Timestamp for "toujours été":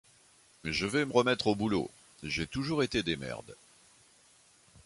2.47-3.03